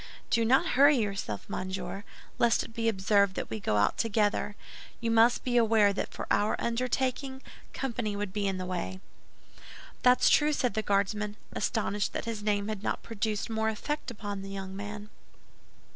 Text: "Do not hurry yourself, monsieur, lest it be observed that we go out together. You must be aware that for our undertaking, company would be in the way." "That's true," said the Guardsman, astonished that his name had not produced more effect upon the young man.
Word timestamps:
"Do 0.31 0.43
not 0.43 0.69
hurry 0.69 0.97
yourself, 0.97 1.47
monsieur, 1.47 2.03
lest 2.39 2.63
it 2.63 2.73
be 2.73 2.89
observed 2.89 3.35
that 3.35 3.51
we 3.51 3.59
go 3.59 3.77
out 3.77 3.99
together. 3.99 4.55
You 4.99 5.11
must 5.11 5.43
be 5.43 5.57
aware 5.57 5.93
that 5.93 6.09
for 6.11 6.25
our 6.31 6.59
undertaking, 6.59 7.43
company 7.71 8.15
would 8.15 8.33
be 8.33 8.47
in 8.47 8.57
the 8.57 8.65
way." 8.65 8.99
"That's 10.01 10.27
true," 10.31 10.53
said 10.53 10.73
the 10.73 10.81
Guardsman, 10.81 11.37
astonished 11.53 12.13
that 12.13 12.25
his 12.25 12.41
name 12.41 12.67
had 12.67 12.81
not 12.81 13.03
produced 13.03 13.47
more 13.47 13.69
effect 13.69 14.09
upon 14.09 14.41
the 14.41 14.49
young 14.49 14.75
man. 14.75 15.11